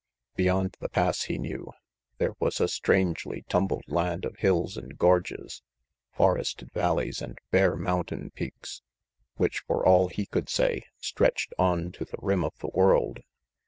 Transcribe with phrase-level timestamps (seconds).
[0.35, 1.73] Beyond the Pass, he knew,
[2.17, 5.61] there was a strangely tumbled land of hills and gorges,
[6.11, 8.81] forested valleys and bare mountain peaks,
[9.35, 13.19] which, for all he could say, stretched on to the rim of the world.